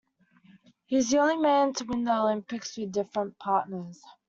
[0.87, 4.01] He is the only man to win the Olympics with different partners.